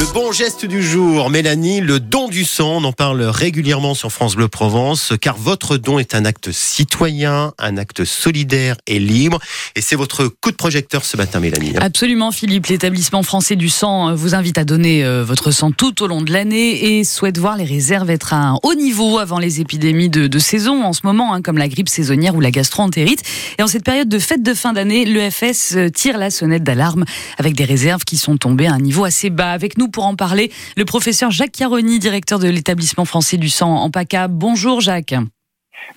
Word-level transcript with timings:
Le 0.00 0.14
bon 0.14 0.32
geste 0.32 0.64
du 0.64 0.82
jour, 0.82 1.28
Mélanie, 1.28 1.82
le 1.82 2.00
don 2.00 2.28
du 2.28 2.46
sang, 2.46 2.78
on 2.78 2.84
en 2.84 2.92
parle 2.92 3.20
régulièrement 3.20 3.92
sur 3.92 4.10
France 4.10 4.34
Bleu 4.34 4.48
Provence, 4.48 5.12
car 5.20 5.36
votre 5.36 5.76
don 5.76 5.98
est 5.98 6.14
un 6.14 6.24
acte 6.24 6.52
citoyen, 6.52 7.52
un 7.58 7.76
acte 7.76 8.06
solidaire 8.06 8.78
et 8.86 8.98
libre. 8.98 9.40
Et 9.76 9.82
c'est 9.82 9.96
votre 9.96 10.26
coup 10.26 10.52
de 10.52 10.56
projecteur 10.56 11.04
ce 11.04 11.18
matin, 11.18 11.38
Mélanie. 11.38 11.74
Absolument, 11.76 12.32
Philippe. 12.32 12.68
L'établissement 12.68 13.22
français 13.22 13.56
du 13.56 13.68
sang 13.68 14.14
vous 14.14 14.34
invite 14.34 14.56
à 14.56 14.64
donner 14.64 15.04
euh, 15.04 15.22
votre 15.22 15.50
sang 15.50 15.70
tout 15.70 16.02
au 16.02 16.06
long 16.06 16.22
de 16.22 16.32
l'année 16.32 16.98
et 16.98 17.04
souhaite 17.04 17.36
voir 17.36 17.58
les 17.58 17.64
réserves 17.64 18.08
être 18.08 18.32
à 18.32 18.38
un 18.38 18.58
haut 18.62 18.74
niveau 18.74 19.18
avant 19.18 19.38
les 19.38 19.60
épidémies 19.60 20.08
de, 20.08 20.38
saison 20.38 20.82
en 20.82 20.94
ce 20.94 21.00
moment, 21.04 21.34
hein, 21.34 21.42
comme 21.42 21.58
la 21.58 21.68
grippe 21.68 21.90
saisonnière 21.90 22.34
ou 22.34 22.40
la 22.40 22.50
gastroentérite. 22.50 23.22
Et 23.58 23.62
en 23.62 23.66
cette 23.66 23.84
période 23.84 24.08
de 24.08 24.18
fête 24.18 24.42
de 24.42 24.54
fin 24.54 24.72
d'année, 24.72 25.04
l'EFS 25.04 25.76
euh, 25.76 25.90
tire 25.90 26.16
la 26.16 26.30
sonnette 26.30 26.64
d'alarme 26.64 27.04
avec 27.36 27.54
des 27.54 27.66
réserves 27.66 28.04
qui 28.04 28.16
sont 28.16 28.38
tombées 28.38 28.66
à 28.66 28.72
un 28.72 28.80
niveau 28.80 29.04
assez 29.04 29.28
bas. 29.28 29.50
Avec 29.50 29.76
nous 29.76 29.89
pour 29.90 30.06
en 30.06 30.16
parler, 30.16 30.50
le 30.76 30.84
professeur 30.84 31.30
Jacques 31.30 31.56
Chiaroni, 31.56 31.98
directeur 31.98 32.38
de 32.38 32.48
l'établissement 32.48 33.04
français 33.04 33.36
du 33.36 33.48
sang 33.48 33.74
en 33.76 33.90
PACA. 33.90 34.28
Bonjour 34.28 34.80
Jacques. 34.80 35.14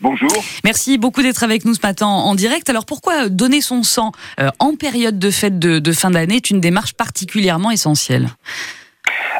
Bonjour. 0.01 0.31
Merci 0.63 0.97
beaucoup 0.97 1.21
d'être 1.21 1.43
avec 1.43 1.65
nous 1.65 1.73
ce 1.73 1.81
matin 1.81 2.07
en 2.07 2.35
direct. 2.35 2.69
Alors 2.69 2.85
pourquoi 2.85 3.29
donner 3.29 3.61
son 3.61 3.83
sang 3.83 4.11
euh, 4.39 4.49
en 4.59 4.75
période 4.75 5.19
de 5.19 5.29
fête 5.29 5.59
de 5.59 5.91
fin 5.91 6.11
d'année 6.11 6.37
est 6.37 6.49
une 6.49 6.61
démarche 6.61 6.93
particulièrement 6.93 7.69
essentielle? 7.71 8.29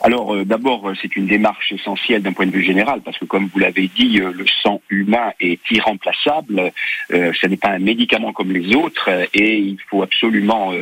Alors 0.04 0.36
euh, 0.36 0.44
d'abord, 0.44 0.90
euh, 0.90 0.94
c'est 1.02 1.16
une 1.16 1.28
démarche 1.28 1.72
essentielle 1.72 2.22
d'un 2.22 2.34
point 2.34 2.46
de 2.46 2.52
vue 2.52 2.64
général, 2.64 3.02
parce 3.02 3.18
que 3.18 3.24
comme 3.24 3.50
vous 3.52 3.60
l'avez 3.60 3.88
dit, 3.88 4.20
euh, 4.20 4.34
le 4.34 4.46
sang 4.62 4.82
humain 4.90 5.32
est 5.40 5.62
irremplaçable. 5.72 6.72
ce 7.10 7.48
n'est 7.48 7.58
pas 7.58 7.70
un 7.70 7.80
médicament 7.80 8.34
comme 8.34 8.52
les 8.52 8.76
autres, 8.76 9.10
et 9.34 9.58
il 9.58 9.78
faut 9.90 10.04
absolument 10.04 10.74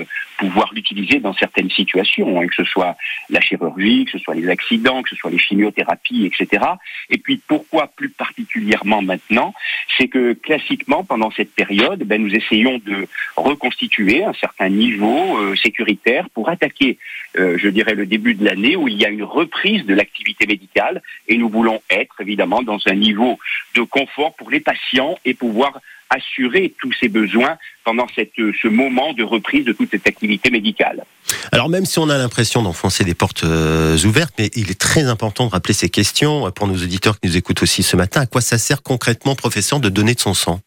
pouvoir 0.42 0.72
l'utiliser 0.74 1.20
dans 1.20 1.34
certaines 1.34 1.70
situations, 1.70 2.42
hein, 2.42 2.48
que 2.48 2.56
ce 2.56 2.64
soit 2.64 2.96
la 3.30 3.40
chirurgie, 3.42 4.06
que 4.06 4.12
ce 4.12 4.18
soit 4.18 4.34
les 4.34 4.50
accidents, 4.50 5.04
que 5.04 5.10
ce 5.10 5.16
soit 5.16 5.30
les 5.30 5.38
chimiothérapies, 5.38 6.26
etc. 6.26 6.66
Et 7.12 7.20
puis 7.20 7.40
pourquoi 7.48 7.84
plus 7.88 8.10
particulièrement 8.10 9.04
maintenant 9.04 9.54
C'est 9.98 10.08
que 10.08 10.34
classiquement, 10.34 11.04
pendant 11.04 11.30
cette 11.30 11.54
période, 11.54 12.04
ben, 12.04 12.20
nous 12.24 12.34
essayons 12.34 12.80
de 12.80 13.08
reconstituer 13.36 14.24
un 14.24 14.34
certain 14.34 14.70
niveau 14.70 15.56
sécuritaire 15.56 16.28
pour 16.32 16.50
attaquer, 16.50 16.98
je 17.36 17.68
dirais, 17.70 17.94
le 17.94 18.08
début 18.08 18.34
de 18.34 18.44
l'année 18.44 18.76
où 18.76 18.88
il 18.88 18.98
y 19.00 19.06
a 19.06 19.10
une 19.10 19.24
reprise 19.24 19.86
de 19.86 19.94
l'activité 19.94 20.48
médicale 20.48 21.04
et 21.28 21.38
nous 21.38 21.50
voulons 21.50 21.82
être 21.90 22.16
évidemment 22.20 22.64
dans 22.64 22.80
un 22.88 22.96
niveau 22.96 23.38
de 23.76 23.82
confort 23.82 24.34
pour 24.36 24.50
les 24.50 24.60
patients 24.60 25.18
et 25.24 25.34
pouvoir 25.34 25.80
assurer 26.12 26.74
tous 26.80 26.92
ces 27.00 27.08
besoins 27.08 27.58
pendant 27.84 28.08
cette, 28.14 28.34
ce 28.38 28.68
moment 28.68 29.14
de 29.14 29.24
reprise 29.24 29.66
de 29.66 29.72
toute 29.72 29.90
cette 29.90 30.06
activité 30.06 30.52
médicale. 30.52 31.04
Alors 31.52 31.70
même 31.70 31.86
si 31.86 31.98
on 32.00 32.10
a 32.10 32.18
l'impression 32.18 32.62
d'enfoncer 32.62 33.04
des 33.04 33.16
portes 33.16 33.44
euh, 33.44 33.98
ouvertes, 34.06 34.34
mais 34.38 34.52
il 34.56 34.70
est 34.70 34.80
très 34.80 35.06
important 35.06 35.48
de 35.48 35.52
rappeler 35.52 35.74
ces 35.74 35.90
questions 35.90 36.52
pour 36.52 36.68
nos 36.68 36.76
auditeurs 36.76 37.20
qui 37.20 37.28
nous 37.28 37.38
écoutent 37.38 37.64
aussi 37.64 37.82
ce 37.82 37.96
matin. 37.96 38.22
À 38.22 38.26
quoi 38.26 38.42
ça 38.42 38.58
sert 38.58 38.84
concrètement, 38.84 39.36
professeur, 39.36 39.80
de 39.80 39.90
donner 39.90 40.14
de 40.14 40.20
son 40.20 40.34
sang? 40.34 40.60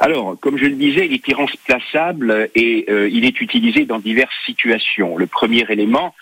Alors, 0.00 0.36
comme 0.40 0.58
je 0.58 0.64
le 0.64 0.74
disais, 0.74 1.06
il 1.06 1.12
est 1.14 1.28
irremplaçable 1.28 2.50
et 2.56 2.86
euh, 2.88 3.08
il 3.08 3.24
est 3.24 3.40
utilisé 3.40 3.84
dans 3.84 4.00
diverses 4.00 4.34
situations. 4.44 5.16
Le 5.16 5.26
premier 5.26 5.64
élément, 5.68 6.14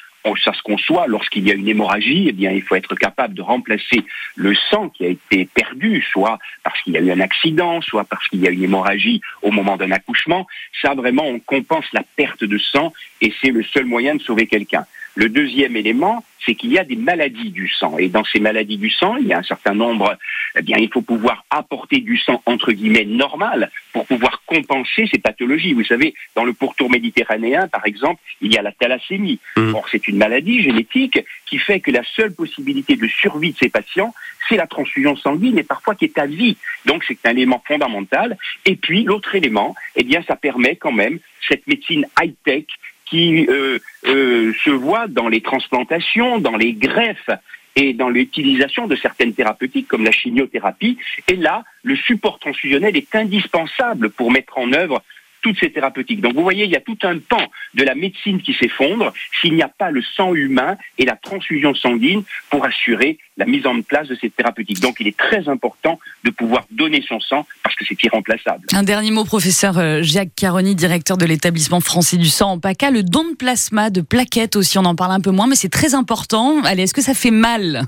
ça 0.42 0.52
se 0.52 0.62
conçoit, 0.62 1.06
lorsqu'il 1.06 1.46
y 1.46 1.50
a 1.50 1.54
une 1.54 1.68
hémorragie, 1.68 2.26
eh 2.28 2.32
bien, 2.32 2.50
il 2.50 2.62
faut 2.62 2.74
être 2.74 2.94
capable 2.94 3.34
de 3.34 3.42
remplacer 3.42 4.04
le 4.36 4.54
sang 4.54 4.88
qui 4.88 5.04
a 5.04 5.08
été 5.08 5.46
perdu, 5.46 6.04
soit 6.12 6.38
parce 6.62 6.80
qu'il 6.82 6.92
y 6.92 6.96
a 6.96 7.00
eu 7.00 7.10
un 7.10 7.20
accident, 7.20 7.80
soit 7.80 8.04
parce 8.04 8.27
qu'il 8.28 8.40
y 8.40 8.46
a 8.46 8.50
une 8.50 8.62
hémorragie 8.62 9.20
au 9.42 9.50
moment 9.50 9.77
d'un 9.77 9.90
accouchement. 9.90 10.46
Ça, 10.82 10.94
vraiment, 10.94 11.24
on 11.24 11.40
compense 11.40 11.86
la 11.92 12.02
perte 12.16 12.44
de 12.44 12.58
sang 12.58 12.92
et 13.20 13.32
c'est 13.40 13.50
le 13.50 13.62
seul 13.62 13.84
moyen 13.84 14.14
de 14.14 14.22
sauver 14.22 14.46
quelqu'un. 14.46 14.86
Le 15.14 15.28
deuxième 15.28 15.77
élément, 15.77 16.25
c'est 16.44 16.55
qu'il 16.55 16.72
y 16.72 16.78
a 16.78 16.84
des 16.84 16.97
maladies 16.97 17.50
du 17.50 17.69
sang. 17.69 17.98
Et 17.98 18.08
dans 18.08 18.25
ces 18.25 18.41
maladies 18.41 18.78
du 18.78 18.91
sang, 18.91 19.17
il 19.17 19.27
y 19.27 19.33
a 19.33 19.39
un 19.39 19.42
certain 19.42 19.75
nombre, 19.75 20.17
eh 20.56 20.62
bien, 20.62 20.78
il 20.78 20.89
faut 20.89 21.02
pouvoir 21.02 21.44
apporter 21.50 21.98
du 21.98 22.17
sang, 22.17 22.42
entre 22.46 22.73
guillemets, 22.73 23.05
normal 23.05 23.70
pour 23.92 24.07
pouvoir 24.07 24.42
compenser 24.46 25.08
ces 25.12 25.18
pathologies. 25.18 25.74
Vous 25.74 25.84
savez, 25.84 26.14
dans 26.34 26.45
le 26.45 26.52
pourtour 26.52 26.90
méditerranéen, 26.90 27.68
par 27.68 27.86
exemple, 27.86 28.20
il 28.40 28.52
y 28.52 28.58
a 28.58 28.62
la 28.62 28.73
thalassémie. 28.73 29.39
Mmh. 29.57 29.74
Or, 29.74 29.89
c'est 29.90 30.08
une 30.08 30.17
maladie 30.17 30.62
génétique 30.62 31.18
qui 31.46 31.58
fait 31.58 31.80
que 31.80 31.90
la 31.90 32.02
seule 32.05 32.33
possibilité 32.33 32.96
de 32.96 33.07
survie 33.07 33.52
de 33.52 33.58
ces 33.58 33.68
patients, 33.68 34.14
c'est 34.48 34.57
la 34.57 34.67
transfusion 34.67 35.17
sanguine 35.17 35.58
et 35.58 35.63
parfois 35.63 35.95
qui 35.95 36.07
est 36.07 36.18
à 36.18 36.27
vie. 36.27 36.57
Donc, 36.86 37.05
c'est 37.07 37.18
un 37.24 37.33
élément 37.33 37.63
fondamental. 37.67 38.39
Et 38.64 38.77
puis, 38.77 39.05
l'autre 39.05 39.34
élément, 39.34 39.74
eh 39.96 40.05
bien, 40.05 40.23
ça 40.27 40.36
permet 40.36 40.77
quand 40.77 40.92
même 40.92 41.18
cette 41.48 41.67
médecine 41.67 42.07
high-tech 42.20 42.64
qui 43.10 43.46
euh, 43.48 43.78
euh, 44.06 44.52
se 44.64 44.70
voit 44.70 45.08
dans 45.08 45.28
les 45.28 45.40
transplantations, 45.40 46.38
dans 46.38 46.56
les 46.56 46.72
greffes 46.72 47.30
et 47.76 47.92
dans 47.92 48.08
l'utilisation 48.08 48.86
de 48.86 48.96
certaines 48.96 49.34
thérapeutiques 49.34 49.88
comme 49.88 50.04
la 50.04 50.12
chimiothérapie. 50.12 50.96
Et 51.28 51.36
là, 51.36 51.64
le 51.82 51.96
support 51.96 52.38
transfusionnel 52.38 52.96
est 52.96 53.14
indispensable 53.14 54.10
pour 54.10 54.30
mettre 54.30 54.58
en 54.58 54.72
œuvre 54.72 55.02
toutes 55.42 55.58
ces 55.58 55.70
thérapeutiques. 55.70 56.20
Donc 56.20 56.34
vous 56.34 56.42
voyez, 56.42 56.64
il 56.64 56.70
y 56.70 56.76
a 56.76 56.80
tout 56.80 56.98
un 57.02 57.18
pan 57.18 57.42
de 57.74 57.82
la 57.82 57.94
médecine 57.94 58.40
qui 58.42 58.54
s'effondre 58.54 59.12
s'il 59.40 59.54
n'y 59.54 59.62
a 59.62 59.68
pas 59.68 59.90
le 59.90 60.02
sang 60.02 60.34
humain 60.34 60.77
et 60.98 61.04
la 61.04 61.16
transfusion 61.16 61.74
sanguine 61.74 62.22
pour 62.50 62.64
assurer 62.64 63.18
la 63.36 63.46
mise 63.46 63.66
en 63.66 63.80
place 63.82 64.08
de 64.08 64.14
ces 64.14 64.30
thérapeutiques. 64.30 64.80
Donc 64.80 64.96
il 65.00 65.08
est 65.08 65.16
très 65.16 65.48
important 65.48 65.98
de 66.24 66.30
pouvoir 66.30 66.66
donner 66.70 67.02
son 67.02 67.20
sang 67.20 67.46
c'est 67.86 68.02
irremplaçable. 68.05 68.64
Un 68.73 68.83
dernier 68.83 69.11
mot, 69.11 69.24
professeur 69.24 69.79
euh, 69.79 70.01
Jacques 70.02 70.35
Caroni, 70.36 70.74
directeur 70.74 71.17
de 71.17 71.24
l'établissement 71.24 71.80
français 71.80 72.17
du 72.17 72.29
sang 72.29 72.52
en 72.52 72.58
PACA. 72.58 72.91
Le 72.91 73.02
don 73.02 73.24
de 73.24 73.36
plasma, 73.36 73.91
de 73.91 74.01
plaquettes 74.01 74.57
aussi, 74.57 74.79
on 74.79 74.85
en 74.85 74.95
parle 74.95 75.13
un 75.13 75.20
peu 75.20 75.30
moins, 75.30 75.46
mais 75.46 75.57
c'est 75.57 75.68
très 75.68 75.95
important. 75.95 76.63
Allez, 76.64 76.85
est-ce 76.85 76.95
que 76.95 77.02
ça 77.02 77.14
fait 77.14 77.30
mal? 77.30 77.86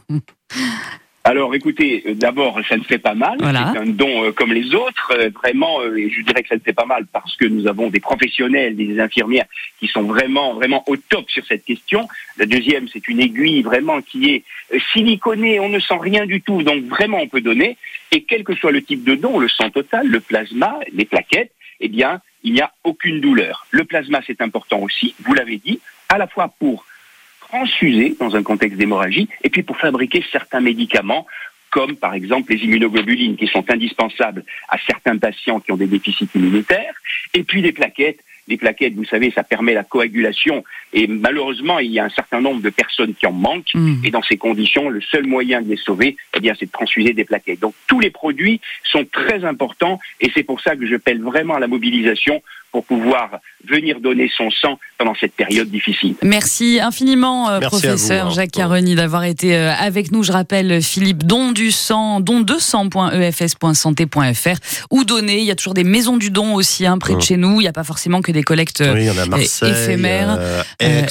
Alors 1.25 1.55
écoutez, 1.55 2.03
euh, 2.07 2.15
d'abord, 2.15 2.59
ça 2.69 2.77
ne 2.77 2.83
fait 2.83 2.99
pas 2.99 3.15
mal. 3.15 3.39
C'est 3.41 3.79
un 3.79 3.87
don 3.87 4.25
euh, 4.25 4.33
comme 4.33 4.53
les 4.53 4.75
autres. 4.75 5.13
Euh, 5.13 5.31
vraiment, 5.31 5.81
et 5.85 6.11
je 6.11 6.21
dirais 6.23 6.43
que 6.43 6.49
ça 6.49 6.57
ne 6.57 6.61
fait 6.61 6.73
pas 6.73 6.85
mal 6.85 7.07
parce 7.13 7.37
que 7.37 7.45
nous 7.45 7.69
avons 7.69 7.91
des 7.91 8.01
professionnels, 8.01 8.75
des 8.75 8.99
infirmières 8.99 9.47
qui 9.79 9.87
sont 9.87 10.03
vraiment, 10.03 10.55
vraiment 10.55 10.83
au 10.89 10.97
top 10.97 11.31
sur 11.31 11.47
cette 11.47 11.65
question. 11.65 12.09
La 12.39 12.47
deuxième, 12.47 12.89
c'est 12.89 13.07
une 13.07 13.21
aiguille 13.21 13.63
vraiment 13.63 14.03
qui 14.03 14.31
est 14.31 14.45
siliconée, 14.93 15.61
on 15.61 15.69
ne 15.69 15.79
sent 15.79 15.99
rien 16.01 16.27
du 16.27 16.41
tout, 16.41 16.65
donc 16.65 16.85
vraiment 16.85 17.19
on 17.21 17.29
peut 17.29 17.41
donner. 17.41 17.77
Et 18.11 18.25
quel 18.25 18.43
que 18.43 18.57
soit 18.57 18.73
le 18.73 18.83
type 18.83 19.05
de 19.05 19.15
don, 19.15 19.39
le 19.39 19.49
sang 19.49 19.71
total, 19.71 20.09
le 20.09 20.21
plasma, 20.21 20.75
les 20.93 21.05
plaquettes, 21.05 21.53
eh 21.81 21.89
bien, 21.89 22.21
il 22.43 22.53
n'y 22.53 22.61
a 22.61 22.73
aucune 22.83 23.21
douleur. 23.21 23.67
Le 23.71 23.85
plasma, 23.85 24.21
c'est 24.27 24.41
important 24.41 24.81
aussi, 24.81 25.15
vous 25.21 25.35
l'avez 25.35 25.59
dit, 25.59 25.79
à 26.09 26.19
la 26.19 26.27
fois 26.27 26.53
pour 26.59 26.85
transfuser 27.53 28.17
dans 28.19 28.35
un 28.35 28.43
contexte 28.43 28.79
d'hémorragie, 28.79 29.29
et 29.45 29.51
puis 29.51 29.63
pour 29.63 29.77
fabriquer 29.77 30.25
certains 30.33 30.61
médicaments 30.61 31.27
comme 31.71 31.97
par 31.97 32.13
exemple 32.13 32.53
les 32.53 32.61
immunoglobulines 32.65 33.37
qui 33.37 33.47
sont 33.47 33.65
indispensables 33.71 34.45
à 34.69 34.77
certains 34.87 35.17
patients 35.17 35.59
qui 35.61 35.73
ont 35.73 35.77
des 35.77 35.87
déficits 35.87 36.29
immunitaires, 36.35 36.95
et 37.35 37.43
puis 37.45 37.61
les 37.63 37.73
plaquettes. 37.73 38.21
Les 38.49 38.57
plaquettes, 38.57 38.95
vous 38.95 39.05
savez, 39.05 39.31
ça 39.31 39.45
permet 39.45 39.73
la 39.73 39.85
coagulation, 39.85 40.65
et 40.93 41.07
malheureusement, 41.07 41.79
il 41.79 41.93
y 41.93 42.01
a 42.01 42.05
un 42.05 42.11
certain 42.11 42.41
nombre 42.41 42.61
de 42.61 42.71
personnes 42.71 43.15
qui 43.15 43.25
en 43.25 43.33
manquent, 43.33 43.73
mmh. 43.73 44.05
et 44.05 44.11
dans 44.11 44.23
ces 44.23 44.37
conditions, 44.37 44.89
le 44.89 45.01
seul 45.01 45.27
moyen 45.27 45.63
de 45.63 45.69
les 45.69 45.77
sauver, 45.77 46.17
eh 46.37 46.41
bien, 46.41 46.53
c'est 46.59 46.67
de 46.67 46.73
transfuser 46.73 47.13
des 47.13 47.25
plaquettes. 47.25 47.61
Donc 47.61 47.75
tous 47.87 48.01
les 48.01 48.11
produits 48.11 48.61
sont 48.83 49.05
très 49.05 49.45
importants, 49.45 50.01
et 50.21 50.31
c'est 50.35 50.43
pour 50.43 50.61
ça 50.61 50.75
que 50.75 50.87
je 50.87 50.97
pèle 50.97 51.23
vraiment 51.23 51.55
à 51.55 51.61
la 51.61 51.69
mobilisation 51.69 52.43
pour 52.73 52.85
pouvoir 52.85 53.39
venir 53.65 54.01
donner 54.01 54.29
son 54.35 54.51
sang 54.51 54.81
pendant 55.03 55.17
cette 55.19 55.35
période 55.35 55.69
difficile. 55.69 56.15
Merci 56.23 56.79
infiniment, 56.81 57.51
euh, 57.51 57.59
professeur 57.59 58.29
hein. 58.29 58.31
Jacques 58.31 58.53
Caroni, 58.53 58.95
d'avoir 58.95 59.25
été 59.25 59.57
euh, 59.57 59.73
avec 59.73 60.13
nous. 60.13 60.23
Je 60.23 60.31
rappelle, 60.31 60.81
Philippe, 60.81 61.25
don 61.25 61.51
du 61.51 61.73
sang, 61.73 62.21
don 62.21 62.39
de 62.41 62.55
sang.efs.santé.fr 62.59 64.57
ou 64.91 65.03
donner. 65.03 65.41
Il 65.41 65.45
y 65.45 65.51
a 65.51 65.57
toujours 65.57 65.75
des 65.75 65.83
maisons 65.83 66.19
du 66.19 66.31
don 66.31 66.55
aussi 66.55 66.87
hein, 66.87 66.99
près 66.99 67.15
de 67.15 67.19
mmh. 67.19 67.23
chez 67.23 67.37
nous. 67.37 67.61
Il 67.61 67.65
n'y 67.65 67.69
a 67.69 67.73
pas 67.73 67.83
forcément 67.83 68.23
que 68.23 68.31
des 68.31 68.45
collectes 68.45 68.85
oui, 68.95 69.09
éphémères. 69.63 70.39
Aix, 70.79 71.07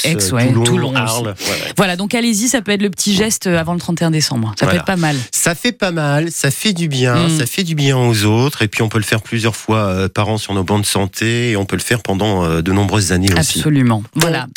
Toulon, 0.63 0.96
Arles, 0.96 1.35
Voilà, 1.76 1.97
donc 1.97 2.16
allez-y, 2.16 2.47
ça 2.47 2.61
peut 2.61 2.72
être 2.72 2.82
le 2.82 2.90
petit 2.90 3.14
geste 3.14 3.47
avant 3.47 3.73
le 3.73 3.79
31 3.79 4.11
décembre. 4.11 4.53
Ça 4.58 4.67
peut 4.67 4.78
être 4.78 4.85
pas 4.85 4.96
mal. 4.96 5.17
Ça 5.32 5.53
fait 5.53 5.73
pas 5.73 5.91
mal, 5.91 6.32
ça 6.32 6.49
fait 6.49 6.72
du 6.72 6.88
bien, 6.88 7.28
mmh. 7.28 7.40
ça 7.40 7.46
fait 7.46 7.64
du 7.64 7.76
bien 7.76 7.97
aux 7.97 8.23
autres. 8.23 8.61
Et 8.61 8.70
puis 8.70 8.84
on 8.84 8.88
peut 8.90 8.99
le 8.99 9.03
faire 9.03 9.22
plusieurs 9.22 9.58
fois 9.58 9.79
euh, 9.79 10.08
par 10.08 10.29
an 10.29 10.38
sur 10.38 10.53
nos 10.53 10.64
bancs 10.64 10.79
de 10.79 10.85
santé 10.85 11.52
et 11.52 11.58
on 11.58 11.66
peut 11.66 11.76
le 11.76 11.82
faire 11.82 12.02
pendant 12.02 12.46
euh, 12.46 12.61
de 12.61 12.72
nombreuses 12.72 13.11
années 13.11 13.34
aussi. 13.38 13.59
Absolument. 13.81 14.03
Voilà. 14.16 14.47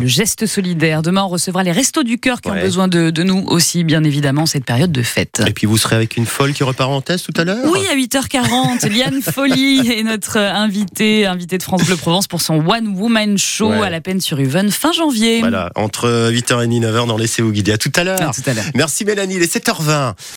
Le 0.00 0.06
geste 0.06 0.46
solidaire. 0.46 1.02
Demain, 1.02 1.24
on 1.24 1.28
recevra 1.28 1.62
les 1.62 1.72
Restos 1.72 2.02
du 2.02 2.18
Cœur 2.18 2.40
qui 2.40 2.50
ont 2.50 2.60
besoin 2.60 2.88
de, 2.88 3.22
nous 3.22 3.44
aussi, 3.48 3.84
bien 3.84 4.04
évidemment, 4.04 4.46
cette 4.46 4.64
période 4.64 4.92
de 4.92 5.02
fête. 5.02 5.42
Et 5.46 5.52
puis 5.52 5.66
vous 5.66 5.78
serez 5.78 5.96
avec 5.96 6.16
une 6.16 6.26
folle 6.26 6.52
qui 6.52 6.62
repart 6.62 6.90
en 6.90 7.00
thèse 7.00 7.22
tout 7.22 7.32
à 7.36 7.44
l'heure 7.44 7.70
Oui, 7.70 7.80
à 7.90 7.96
8h40. 7.96 8.88
Liane 8.90 9.22
Folly 9.22 9.90
est 9.90 10.02
notre 10.02 10.36
invitée, 10.38 11.26
invitée 11.26 11.58
de 11.58 11.62
France 11.62 11.84
Bleu 11.84 11.96
Provence 11.96 12.26
pour 12.26 12.40
son 12.40 12.64
One 12.66 12.88
Woman 12.88 13.38
Show 13.38 13.72
à 13.72 13.90
la 13.90 14.00
peine 14.00 14.20
sur 14.20 14.38
Uven 14.38 14.70
fin 14.70 14.92
janvier. 14.92 15.40
Voilà, 15.40 15.70
entre 15.74 16.30
8h30 16.30 16.76
et 16.76 16.80
9h 16.80 17.06
dans 17.06 17.16
les 17.16 17.26
vous 17.38 17.52
guider. 17.52 17.72
À 17.72 17.78
tout 17.78 17.92
à 17.96 18.04
l'heure. 18.04 18.32
Merci 18.74 19.04
Mélanie, 19.04 19.36
il 19.36 19.42
est 19.42 19.54
7h20. 19.54 20.14